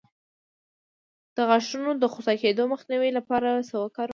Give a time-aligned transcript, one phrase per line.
[1.35, 4.09] د غاښونو د خوسا کیدو مخنیوي لپاره څه وکاروم؟